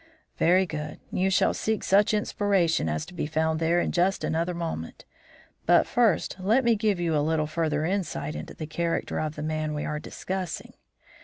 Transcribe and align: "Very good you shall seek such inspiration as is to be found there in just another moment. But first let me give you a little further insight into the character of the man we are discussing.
"Very 0.39 0.65
good 0.65 0.99
you 1.11 1.29
shall 1.29 1.53
seek 1.53 1.83
such 1.83 2.11
inspiration 2.11 2.89
as 2.89 3.03
is 3.03 3.05
to 3.05 3.13
be 3.13 3.27
found 3.27 3.59
there 3.59 3.79
in 3.79 3.91
just 3.91 4.23
another 4.23 4.55
moment. 4.55 5.05
But 5.67 5.85
first 5.85 6.37
let 6.39 6.63
me 6.65 6.75
give 6.75 6.99
you 6.99 7.15
a 7.15 7.21
little 7.21 7.45
further 7.45 7.85
insight 7.85 8.33
into 8.33 8.55
the 8.55 8.65
character 8.65 9.19
of 9.19 9.35
the 9.35 9.43
man 9.43 9.75
we 9.75 9.85
are 9.85 9.99
discussing. 9.99 10.73